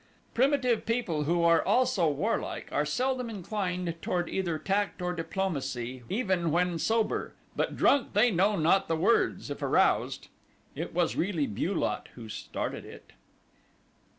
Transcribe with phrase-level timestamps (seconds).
[0.33, 6.49] Primitive people who are also warlike are seldom inclined toward either tact or diplomacy even
[6.49, 10.29] when sober; but drunk they know not the words, if aroused.
[10.73, 13.11] It was really Bu lot who started it.